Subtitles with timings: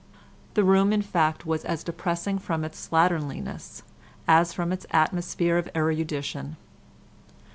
[0.55, 3.83] The room in fact was as depressing from its slatternliness
[4.27, 6.57] as from its atmosphere of erudition.